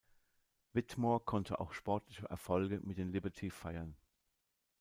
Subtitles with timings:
[0.73, 3.95] Whitmore konnte auch sportliche Erfolge mit den Liberty feiern.